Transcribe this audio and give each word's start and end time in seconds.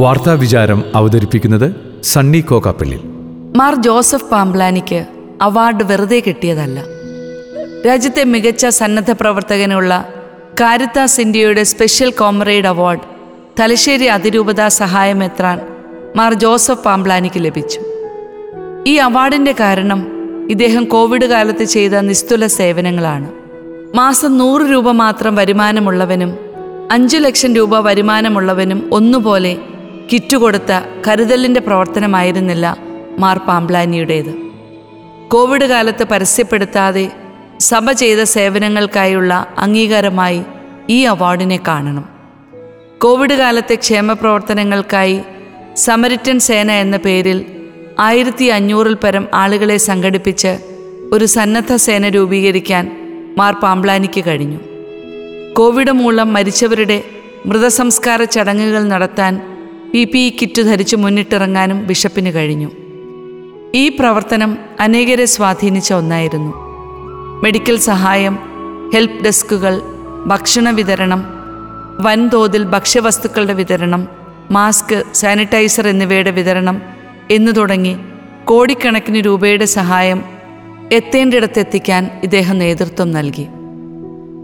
വാർത്താ 0.00 0.32
വിചാരം 0.32 0.84
അവതരിപ്പിക്കുന്നത് 0.94 1.76
സണ്ണി 2.02 2.40
കോക്കാപ്പള്ളി 2.40 3.00
മാർ 3.56 3.74
ജോസഫ് 3.74 4.30
പാംബ്ലാനിക്ക് 4.30 5.06
അവാർഡ് 5.42 5.84
വെറുതെ 5.84 6.22
കിട്ടിയതല്ല. 6.26 6.84
രാജ്യത്തെ 7.86 8.24
മികച്ച 8.24 8.66
സന്നദ്ധ 8.66 9.10
പ്രവർത്തകനുള്ള 9.10 10.08
കാരിത്താസ് 10.60 11.20
ഇന്ത്യയുടെ 11.20 11.62
സ്പെഷ്യൽ 11.62 12.10
കോമറേഡ് 12.10 12.66
അവാർഡ് 12.66 13.00
തലശ്ശേരി 13.60 14.04
അതിരൂപതാ 14.04 14.68
സഹായമെത്രാൻ 14.68 15.60
മാർ 16.16 16.34
ജോസഫ് 16.34 16.84
പാംബ്ലാനിക്ക് 16.84 17.44
ലഭിച്ചു. 17.44 17.80
ഈ 18.86 18.94
അവാർഡിന്റെ 18.94 19.52
കാരണം 19.60 20.06
ഇദ്ദേഹം 20.50 20.84
കോവിഡ് 20.84 21.24
കാലത്ത് 21.24 21.64
ചെയ്ത 21.64 21.90
നിസ്തുല 21.90 22.46
സേവനങ്ങളാണ്. 22.46 23.30
മാസം 23.96 24.38
നൂറ് 24.38 24.62
രൂപ 24.62 24.90
മാത്രം 24.90 25.34
വരുമാനമുള്ളവനും 25.34 26.51
അഞ്ചു 26.92 27.18
ലക്ഷം 27.18 27.54
രൂപ 27.54 27.78
വരുമാനമുള്ളവനും 27.78 28.90
ഒന്നുപോലെ 28.92 29.56
കിറ്റ് 30.12 30.36
കൊടുത്ത 30.36 30.72
കരുതലിന്റെ 31.08 31.60
പ്രവർത്തനമായിരുന്നില്ല 31.60 32.76
മാർ 33.18 33.38
പാംബ്ലാനിയുടേത് 33.38 34.32
കോവിഡ് 35.28 35.64
കാലത്ത് 35.64 36.04
പരസ്യപ്പെടുത്താതെ 36.04 37.12
സഭ 37.60 37.92
ചെയ്ത 37.92 38.22
സേവനങ്ങൾക്കായുള്ള 38.22 39.46
അംഗീകാരമായി 39.58 40.42
ഈ 40.90 41.04
അവാർഡിനെ 41.04 41.60
കാണണം. 41.68 42.04
കോവിഡ് 42.98 43.34
കാലത്തെ 43.34 43.74
ക്ഷേമപ്രവർത്തനങ്ങൾക്കായി 43.74 45.20
സമരിറ്റൻ 45.76 46.38
സേന 46.38 46.70
എന്ന 46.72 46.96
പേരിൽ 46.96 47.46
ആയിരത്തി 47.98 48.44
അഞ്ഞൂറിൽ 48.44 48.94
പരം 48.94 49.28
ആളുകളെ 49.34 49.76
സംഘടിപ്പിച്ച് 49.76 50.52
ഒരു 51.12 51.24
സന്നദ്ധ 51.24 51.74
സേന 51.76 52.08
രൂപീകരിക്കാൻ 52.08 52.84
മാർ 53.38 53.54
പാംബ്ലാനിക്ക് 53.54 54.24
കഴിഞ്ഞു. 54.26 54.71
കോവിഡ് 55.52 55.90
മൂലം 55.90 56.32
മരിച്ചവരുടെ 56.32 57.04
മൃതസംസ്കാര 57.46 58.24
ചടങ്ങുകൾ 58.24 58.82
നടത്താൻ 58.82 59.40
പി 59.94 60.04
പി 60.04 60.18
ഇ 60.18 60.30
കിറ്റ് 60.30 60.62
ധരിച്ച് 60.62 60.96
മുന്നിട്ടിറങ്ങാനും 60.96 61.86
ബിഷപ്പിന് 61.86 62.34
കഴിഞ്ഞു. 62.34 62.70
ഈ 63.74 63.88
പ്രവർത്തനം 63.88 64.58
അനേകരെ 64.80 65.24
സ്വാധീനിച്ച 65.24 65.92
ഒന്നായിരുന്നു. 65.92 66.52
മെഡിക്കൽ 67.44 67.78
സഹായം 67.78 68.38
ഹെൽപ്പ് 68.94 69.24
ഡെസ്കുകൾ 69.24 69.82
ഭക്ഷണ 70.26 70.70
വിതരണം 70.70 71.24
വൻതോതിൽ 72.00 72.62
ഭക്ഷ്യവസ്തുക്കളുടെ 72.62 73.52
വിതരണം 73.52 74.08
മാസ്ക് 74.50 75.02
സാനിറ്റൈസർ 75.14 75.88
എന്നിവയുടെ 75.88 76.30
വിതരണം 76.30 76.82
എന്നു 77.30 77.52
തുടങ്ങി 77.52 77.96
കോടിക്കണക്കിന് 78.44 79.16
രൂപയുടെ 79.16 79.64
സഹായം 79.64 80.24
എത്തേണ്ടിടത്തെത്തിക്കാൻ 80.92 82.20
ഇദ്ദേഹം 82.22 82.58
നേതൃത്വം 82.58 83.12
നൽകി. 83.12 83.46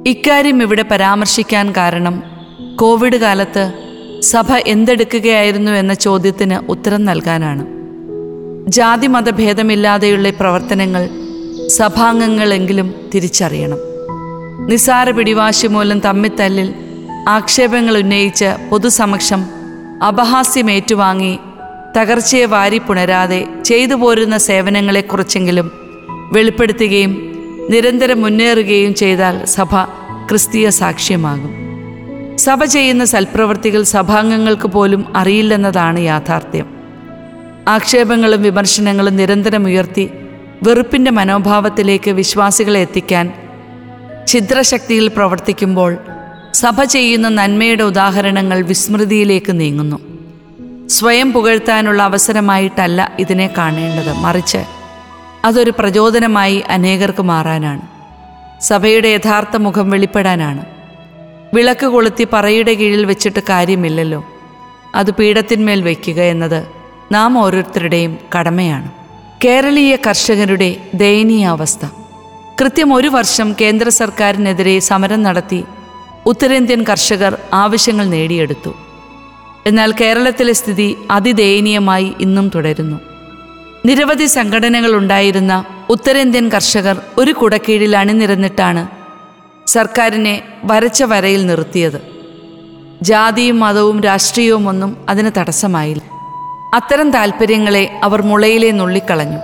ഇക്കാര്യം 0.07 0.63
ഇവിടെ 0.63 0.83
പരാമർശിക്കാൻ 0.83 1.73
കാരണം 1.73 2.23
കോവിഡ് 2.77 3.17
കാലത്ത് 3.17 3.73
സഭ 4.21 4.53
എന്തെടുക്കുകയായിരുന്നു 4.67 5.73
എന്ന 5.73 5.95
ചോദ്യത്തിന് 5.95 6.71
ഉത്തരം 6.71 7.05
നൽകാനാണ്. 7.05 7.67
ജാതി 8.71 9.07
മതഭേദമില്ലാതെയുള്ള 9.07 10.31
പ്രവർത്തനങ്ങൾ 10.31 11.09
സഭാംഗങ്ങളെങ്കിലും 11.69 12.95
തിരിച്ചറിയണം. 13.15 13.79
നിസാര 14.71 15.11
പിടിവാശി 15.11 15.67
മൂലം 15.67 15.99
തമ്മിത്തല്ലിൽ 15.99 16.75
ആക്ഷേപങ്ങൾ 17.29 17.99
ഉന്നയിച്ച് 17.99 18.71
പൊതുസമക്ഷം 18.71 19.47
അപഹാസ്യം 20.07 20.71
ഏറ്റുവാങ്ങി 20.71 21.39
തകർച്ചയെ 21.99 22.45
വാരി 22.45 22.79
പുണരാതെ 22.79 23.47
ചെയ്തു 23.65 23.95
പോരുന്ന 23.95 24.37
സേവനങ്ങളെക്കുറിച്ചെങ്കിലും 24.37 25.71
വെളിപ്പെടുത്തുകയും 26.33 27.38
നിരന്തരം 27.71 28.23
മുന്നേറുകയും 28.23 28.95
ചെയ്താൽ 28.95 29.45
സഭ 29.45 29.83
ക്രിസ്തീയ 30.29 30.71
സാക്ഷ്യമാകും. 30.71 31.69
സഭ 32.37 32.65
ചെയ്യുന്ന 32.65 33.05
സൽപ്രവർത്തികൾ 33.05 33.83
സഭാംഗങ്ങൾക്ക് 33.83 34.69
പോലും 34.69 35.17
അറിയില്ലെന്നതാണ് 35.17 36.01
യാഥാർത്ഥ്യം. 36.01 36.67
ആക്ഷേപങ്ങളും 37.69 38.43
വിമർശനങ്ങളും 38.43 39.17
നിരന്തരം 39.17 39.65
ഉയർത്തി 39.67 40.11
വെറുപ്പിന്റെ 40.63 41.11
മനോഭാവത്തിലേക്ക് 41.11 42.11
വിശ്വാസികളെ 42.11 42.81
എത്തിക്കാൻ 42.81 43.33
ഛിദ്രശക്തിയിൽ 44.29 45.09
പ്രവർത്തിക്കുമ്പോൾ 45.09 45.99
സഭ 46.55 46.83
ചെയ്യുന്ന 46.83 47.29
നന്മയുടെ 47.29 47.83
ഉദാഹരണങ്ങൾ 47.83 48.63
വിസ്മൃതിയിലേക്ക് 48.63 49.61
നീങ്ങുന്നു. 49.61 49.99
സ്വയം 50.89 51.33
പുകഴ്ത്താനുള്ള 51.33 52.03
അവസരമായിട്ടല്ല 52.03 53.13
ഇതിനെ 53.19 53.51
കാണേണ്ടത്. 53.59 54.13
മറിച്ച് 54.13 54.78
അതൊരു 55.49 55.73
പ്രചോദനമായി 55.79 56.57
അനേകർക്ക് 56.69 57.23
മാറാനാണ്. 57.23 57.83
സഭയുടെ 58.61 59.09
യഥാർത്ഥ 59.09 59.57
മുഖം 59.57 59.91
വെളിപ്പെടാനാണ്. 59.91 60.65
വിളക്ക് 61.55 61.87
കൊളുത്തി 61.87 62.27
പറയുടെ 62.33 62.75
കീഴിൽ 62.75 63.05
വെച്ചിട്ട് 63.05 63.41
കാര്യമില്ലല്ലോ. 63.41 64.25
അത് 64.95 65.11
പീഠത്തിന്മേൽ 65.11 65.83
വയ്ക്കുക 65.83 66.23
എന്നത് 66.23 66.67
നാം 67.13 67.39
ഓരോരുത്തരുടെയും 67.39 68.19
കടമയാണ്. 68.39 68.91
കേരളീയ 69.45 69.97
കർഷകരുടെ 69.97 70.77
ദയനീയ 70.95 71.47
അവസ്ഥ. 71.47 71.87
കൃത്യം 72.61 72.95
ഒരു 72.95 73.09
വർഷം 73.09 73.57
കേന്ദ്ര 73.61 73.89
സർക്കാരിനെതിരെ 73.89 74.79
സമരം 74.79 75.23
നടത്തി 75.23 75.65
ഉത്തരേന്ത്യൻ 76.27 76.85
കർഷകർ 76.91 77.39
ആവശ്യങ്ങൾ 77.55 78.05
നേടിയെടുത്തു. 78.05 78.75
എന്നാൽ 79.67 79.93
കേരളത്തിലെ 79.93 80.53
സ്ഥിതി 80.53 80.97
അതിദയനീയമായി 81.11 82.15
ഇന്നും 82.21 82.51
തുടരുന്നു. 82.55 83.08
നിരവധി 83.87 84.25
സംഘടനകൾ 84.25 84.95
ഉണ്ടായിരുന്ന 84.95 85.65
ഉത്തരേന്ത്യൻ 85.91 86.49
കർഷകർ 86.49 87.01
ഒരു 87.19 87.33
കുടക്കീഴിൽ 87.33 87.97
അണിനിരന്നിട്ടാണ് 87.97 88.89
സർക്കാരിനെ 89.67 90.43
വരച്ച 90.65 91.03
വരയിൽ 91.03 91.47
നിർത്തിയത്. 91.47 92.03
ജാതിയും 93.03 93.61
മതവും 93.61 94.01
രാഷ്ട്രീയവും 94.01 94.69
ഒന്നും 94.69 95.07
അതിന് 95.09 95.31
തടസ്സമായില്ല. 95.39 96.03
അത്തരം 96.75 97.11
താൽപ്പര്യങ്ങളെ 97.11 98.01
അവർ 98.03 98.23
മുളയിലെ 98.23 98.71
നുള്ളിക്കളഞ്ഞു. 98.71 99.39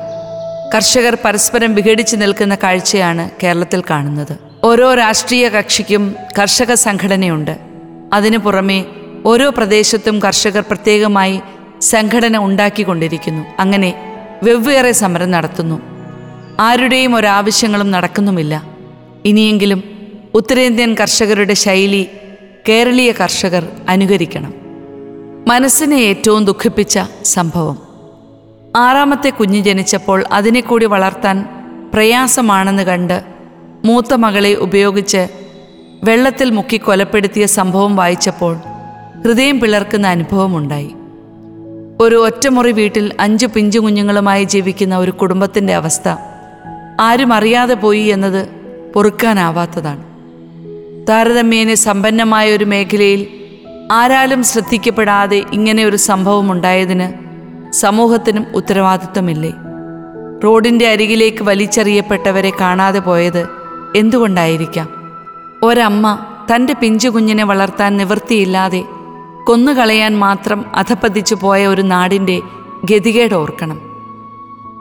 കർഷകർ 0.75 1.19
പരസ്പരം 1.25 1.75
വിഘടിച്ചു 1.75 2.17
നിൽക്കുന്ന 2.17 2.55
കാഴ്ചയാണ് 2.55 3.31
കേരളത്തിൽ 3.43 3.83
കാണുന്നത്. 3.91 4.39
ഓരോ 4.65 4.95
രാഷ്ട്രീയ 4.95 5.49
കക്ഷിക്കും 5.49 6.17
കർഷക 6.39 6.75
സംഘടനയുണ്ട്. 6.75 7.59
അതിനു 8.13 8.39
പുറമെ 8.39 8.85
ഓരോ 9.27 9.51
പ്രദേശത്തും 9.51 10.23
കർഷകർ 10.23 10.61
പ്രത്യേകമായി 10.61 11.41
സംഘടന 11.83 12.37
ഉണ്ടാക്കിക്കൊണ്ടിരിക്കുന്നു. 12.37 13.45
അങ്ങനെ 13.61 14.14
വെവ്വേറെ 14.45 14.93
സമരം 14.93 15.31
നടത്തുന്നു. 15.31 15.81
ആരുടെയും 16.61 17.17
ഒരാവശ്യങ്ങളും 17.17 17.91
നടക്കുന്നുമില്ല. 17.91 18.65
ഇനിയെങ്കിലും 19.25 19.83
ഉത്തരേന്ത്യൻ 20.35 20.95
കർഷകരുടെ 20.95 21.55
ശൈലി 21.55 22.09
കേരളീയ 22.69 23.13
കർഷകർ 23.13 23.69
അനുകരിക്കണം. 23.89 24.55
മനസ്സിനെ 25.49 25.95
ഏറ്റവും 25.95 26.45
ദുഃഖിപ്പിച്ച 26.45 26.99
സംഭവം. 27.25 27.79
ആറാമത്തെ 28.77 29.31
കുഞ്ഞ് 29.31 29.61
ജനിച്ചപ്പോൾ 29.61 30.25
അതിനെ 30.33 30.61
കൂടി 30.61 30.87
വളർത്താൻ 30.87 31.49
പ്രയാസമാണെന്ന് 31.95 32.83
കണ്ട് 32.83 33.23
മൂത്ത 33.85 34.15
മകളെ 34.15 34.55
ഉപയോഗിച്ച് 34.55 35.29
വെള്ളത്തിൽ 36.05 36.51
മുക്കി 36.51 36.77
കൊലപ്പെടുത്തിയ 36.77 37.47
സംഭവം 37.47 37.97
വായിച്ചപ്പോൾ 37.97 38.57
ഹൃദയം 39.25 39.61
പിളർക്കുന്ന 39.61 40.07
അനുഭവമുണ്ടായി. 40.07 40.95
ഒരു 42.01 42.17
ഒറ്റമുറി 42.17 42.73
വീട്ടിൽ 42.73 43.13
അഞ്ച് 43.21 43.47
പിഞ്ചു 43.47 43.79
കുഞ്ഞുങ്ങളുമായി 43.79 44.45
ജീവിക്കുന്ന 44.45 44.97
ഒരു 44.97 45.11
കുടുംബത്തിന്റെ 45.11 45.75
അവസ്ഥ 45.75 46.09
ആരും 47.01 47.33
അറിയാതെ 47.33 47.75
പോയി 47.75 48.01
എന്നത് 48.01 48.49
പൊറുക്കാനാവാത്തതാണ്. 48.95 50.05
താരതമ്യേന 51.09 51.75
സമ്പന്നമായ 51.75 52.57
ഒരു 52.57 52.65
മേഖലയിൽ 52.65 53.27
ആരാലും 53.93 54.43
ശ്രദ്ധിക്കപ്പെടാതെ 54.43 55.45
ഇങ്ങനെ 55.53 55.85
ഒരു 55.85 55.97
സംഭവം 55.97 56.53
ഉണ്ടായതിന് 56.53 57.13
സമൂഹത്തിനും 57.73 58.47
ഉത്തരവാദിത്വമില്ലേ? 58.55 59.53
റോഡിന്റെ 60.45 60.89
അരികിലേക്ക് 60.89 61.45
വലിച്ചെറിയപ്പെട്ടവരെ 61.45 62.53
കാണാതെ 62.61 62.99
പോയത് 62.99 63.49
എന്തുകൊണ്ടായിരിക്കാം? 63.97 64.89
ഒരമ്മ 65.63 66.19
തന്റെ 66.55 66.73
പിഞ്ചു 66.73 67.09
കുഞ്ഞിനെ 67.09 67.45
വളർത്താൻ 67.45 67.97
നിവൃത്തിയില്ലാതെ 67.97 68.85
കൊന്നുകളയാൻ 69.45 70.19
മാത്രം 70.19 70.77
അധപ്പതിച്ചു 70.77 71.35
പോയ 71.35 71.67
ഒരു 71.67 71.83
നാടിന്റെ 71.83 72.41
ഗതികേട് 72.91 73.35
ഓർക്കണം. 73.35 73.81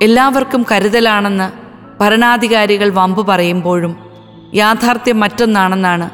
എല്ലാവർക്കും 0.04 0.66
കരുതലാണെന്ന് 0.72 1.52
ഭരണാധികാരികൾ 2.02 2.90
വമ്പ് 2.90 3.28
പറയുമ്പോഴും 3.28 3.96
യാഥാർത്ഥ്യം 4.54 5.20
മറ്റൊന്നാണെന്നാണ് 5.20 6.10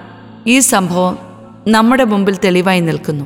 ഈ 0.47 0.59
സംഭവം 0.59 1.17
നമ്മുടെ 1.67 2.03
മുമ്പിൽ 2.03 2.37
തെളിവായി 2.37 2.79
നിൽക്കുന്നു. 2.79 3.25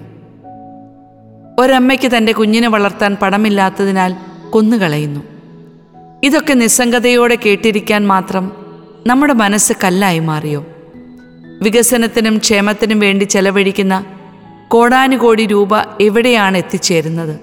ഒരമ്മയ്ക്ക് 1.59 2.17
തന്റെ 2.17 2.31
കുഞ്ഞിനെ 2.31 2.69
വളർത്താൻ 2.69 3.17
പണമില്ലാത്തതിനാൽ 3.21 4.15
കൊന്നുകളയുന്നു. 4.49 5.19
ഇതൊക്കെ 6.23 6.53
നിസ്സംഗതയോടെ 6.53 7.35
കേട്ടിരിക്കാൻ 7.35 8.07
മാത്രം 8.07 8.51
നമ്മുടെ 9.07 9.33
മനസ്സ് 9.33 9.73
കല്ലായി 9.83 10.19
മാറിയോ? 10.19 10.65
വികസനത്തിനും 11.61 12.37
ക്ഷേമത്തിനും 12.37 12.99
വേണ്ടി 12.99 13.23
ചെലവഴിക്കുന്ന 13.23 14.05
കോടാനുകോടി 14.73 15.45
രൂപ 15.45 15.77
എവിടെയാണ് 16.01 16.57
എത്തിച്ചേരുന്നത്? 16.57 17.39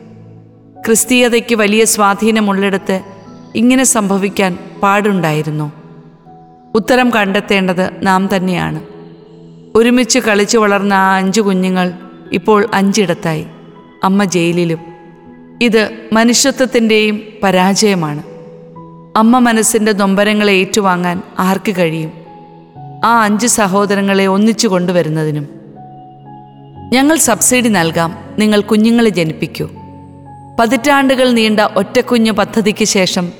ക്രിസ്തീയതയ്ക്ക് 0.87 1.55
വലിയ 1.55 1.85
സ്വാധീനമുള്ളിടത്ത് 1.85 3.01
ഇങ്ങനെ 3.55 3.85
സംഭവിക്കാൻ 3.85 4.59
പാടുണ്ടായിരുന്നു? 4.83 5.73
ഉത്തരം 6.75 7.11
കണ്ടെത്തേണ്ടത് 7.11 7.91
നാം 8.03 8.29
തന്നെയാണ്. 8.37 8.83
ഒരുമിച്ച് 9.75 10.19
കളിച്ചു 10.19 10.59
വളർന്ന 10.59 10.95
ആ 10.95 11.17
അഞ്ച് 11.17 11.41
കുഞ്ഞുങ്ങൾ 11.41 11.93
ഇപ്പോൾ 12.33 12.67
അഞ്ചിടത്തായി 12.75 13.47
അമ്മ 14.05 14.25
ജയിലിലും. 14.25 14.79
ഇത് 15.63 15.91
മനുഷ്യത്വത്തിന്റെയും 16.13 17.23
പരാജയമാണ്. 17.43 18.23
അമ്മ 19.17 19.39
മനസ്സിന്റെ 19.39 19.93
നൊമ്പരങ്ങളെ 19.93 20.53
ഏറ്റുവാങ്ങാൻ 20.53 21.23
ആർക്ക് 21.39 21.77
കഴിയും? 21.79 22.13
ആ 23.05 23.25
അഞ്ച് 23.25 23.47
സഹോദരങ്ങളെ 23.47 24.27
ഒന്നിച്ചു 24.27 24.69
കൊണ്ടുവരുന്നതിനും. 24.69 25.60
ഞങ്ങൾ 26.93 27.17
സബ്സിഡി 27.17 27.69
നൽകാം. 27.69 28.19
നിങ്ങൾ 28.39 28.61
കുഞ്ഞുങ്ങളെ 28.61 29.11
ജനിപ്പിക്കൂ. 29.11 29.69
പതിറ്റാണ്ടുകൾ 30.61 31.31
നീണ്ട 31.31 31.61
ഒറ്റക്കുഞ്ഞു 31.61 32.33
പദ്ധതിക്ക് 32.33 32.85
ശേഷം 32.85 33.33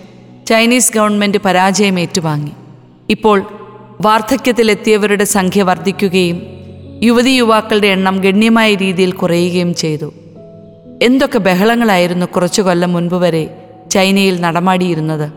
ചൈനീസ് 0.47 0.93
ഗവൺമെന്റ് 0.95 1.39
പരാജയം 1.39 2.01
ഏറ്റുവാങ്ങി. 2.01 2.51
ഇപ്പോൾ 3.11 3.47
വാർദ്ധക്യത്തിലെത്തിയവരുടെ 4.01 5.25
സംഖ്യ 5.25 5.63
വർദ്ധിക്കുകയും 5.63 6.43
യുവതി 7.03 7.31
യുവാക്കളുടെ 7.31 7.89
എണ്ണം 7.89 8.21
ഗണ്യമായ 8.21 8.75
രീതിയിൽ 8.75 9.13
കുറയുകയും 9.13 9.75
ചെയ്തു. 9.75 10.15
എന്തൊക്കെ 11.03 11.39
ബഹളങ്ങളായിരുന്നു 11.39 12.27
കുറച്ചു 12.27 12.63
കൊല്ലം 12.63 12.93
മുൻപ് 12.93 13.15
വരെ 13.15 13.57
ചൈനയിൽ 13.91 14.41
നടമാടിയിരുന്നത്. 14.41 15.33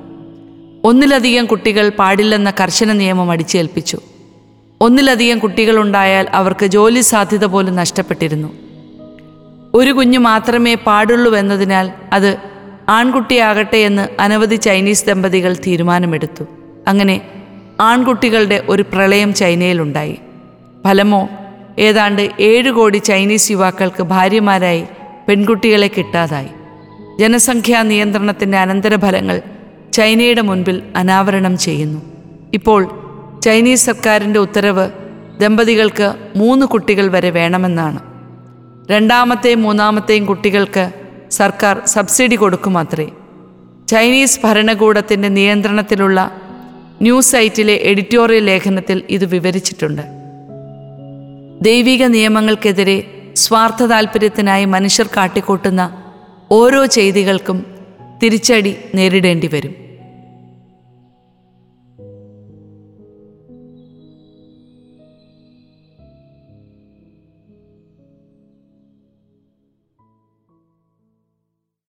ഒന്നിലധികം 0.84 1.46
കുട്ടികൾ 1.46 1.90
പാടില്ലെന്ന 1.90 2.54
കർശന 2.62 2.92
നിയമം 2.92 3.32
അടിച്ചേൽപ്പിച്ചു. 3.32 3.98
ഒന്നിലധികം 4.84 5.40
കുട്ടികളുണ്ടായാൽ 5.40 6.30
അവർക്ക് 6.30 6.66
ജോലി 6.66 7.02
സാധ്യത 7.02 7.46
പോലും 7.46 7.76
നഷ്ടപ്പെട്ടിരുന്നു. 7.76 8.54
ഒരു 9.74 9.92
കുഞ്ഞു 9.92 10.20
മാത്രമേ 10.20 10.74
പാടുള്ളൂവെന്നതിനാൽ 10.74 11.92
അത് 12.14 12.38
ആൺകുട്ടിയാകട്ടെ 12.90 13.78
എന്ന് 13.78 14.22
അനവധി 14.22 14.56
ചൈനീസ് 14.56 15.08
ദമ്പതികൾ 15.08 15.56
തീരുമാനമെടുത്തു. 15.68 16.44
അങ്ങനെ 16.88 17.22
ആൺകുട്ടികളുടെ 17.82 18.64
ഒരു 18.70 18.82
പ്രളയം 18.82 19.34
ചൈനയിലുണ്ടായി. 19.34 20.18
ഫലമോ 20.84 21.30
ഏതാണ്ട് 21.80 22.32
ഏഴ് 22.40 22.72
കോടി 22.72 22.98
ചൈനീസ് 22.98 23.52
യുവാക്കൾക്ക് 23.52 24.04
ഭാര്യമാരായി 24.04 24.86
പെൺകുട്ടികളെ 25.28 25.88
കിട്ടാതായി. 25.88 26.48
ജനസംഖ്യാ 27.20 27.82
നിയന്ത്രണത്തിന്റെ 27.82 28.58
അനന്തരഫലങ്ങൾ 28.58 29.42
ചൈനയുടെ 29.94 30.42
മുൻപിൽ 30.42 30.84
അനാവരണം 30.96 31.58
ചെയ്യുന്നു. 31.58 32.02
ഇപ്പോൾ 32.54 33.03
ചൈനീസ് 33.44 33.86
സർക്കാരിന്റെ 33.86 34.40
ഉത്തരവ് 34.40 34.90
ദമ്പതികൾക്ക് 35.42 36.16
മൂന്ന് 36.36 36.66
കുട്ടികൾ 36.66 37.08
വരെ 37.08 37.30
വേണമെന്നാണ്. 37.30 38.00
രണ്ടാമത്തെയും 38.92 39.62
മൂന്നാമത്തെയും 39.62 40.26
കുട്ടികൾക്ക് 40.26 40.92
സർക്കാർ 41.32 41.82
സബ്സിഡി 41.86 42.36
കൊടുക്കും 42.36 42.74
കൊടുക്കുമത്രേ. 42.74 43.10
ചൈനീസ് 43.88 44.40
ഭരണകൂടത്തിന്റെ 44.44 45.28
നിയന്ത്രണത്തിലുള്ള 45.28 46.42
ന്യൂസ് 47.02 47.32
സൈറ്റിലെ 47.32 47.74
എഡിറ്റോറിയൽ 47.74 48.44
ലേഖനത്തിൽ 48.44 49.04
ഇത് 49.10 49.26
വിവരിച്ചിട്ടുണ്ട്. 49.26 50.02
ദൈവിക 51.62 52.04
നിയമങ്ങൾക്കെതിരെ 52.04 53.32
സ്വാർത്ഥ 53.36 53.84
താൽപ്പര്യത്തിനായി 53.84 54.66
മനുഷ്യർ 54.66 55.10
കാട്ടിക്കൂട്ടുന്ന 55.18 56.04
ഓരോ 56.52 56.86
ചെയ്തികൾക്കും 56.86 57.66
തിരിച്ചടി 58.24 58.78
നേരിടേണ്ടി 58.96 59.48
വരും 59.54 59.83